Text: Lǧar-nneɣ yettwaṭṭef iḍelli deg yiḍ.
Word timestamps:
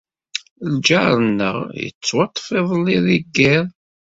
Lǧar-nneɣ 0.73 1.57
yettwaṭṭef 1.81 2.47
iḍelli 2.59 2.97
deg 3.07 3.25
yiḍ. 3.35 3.67